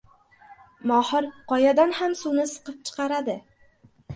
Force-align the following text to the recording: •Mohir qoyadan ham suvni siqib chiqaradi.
•Mohir 0.91 1.27
qoyadan 1.53 1.93
ham 1.99 2.17
suvni 2.23 2.49
siqib 2.55 2.81
chiqaradi. 2.91 3.37